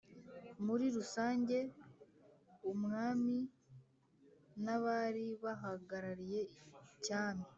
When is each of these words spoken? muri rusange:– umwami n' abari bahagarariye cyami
muri 0.65 0.85
rusange:– 0.95 1.69
umwami 2.71 3.37
n' 4.63 4.71
abari 4.75 5.27
bahagarariye 5.43 6.41
cyami 7.05 7.45